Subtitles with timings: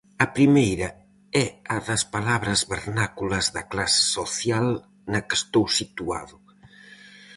[0.25, 0.89] A primeira
[1.43, 1.45] é
[1.75, 4.67] a das palabras vernáculas da clase social
[5.11, 6.35] na que estou situado.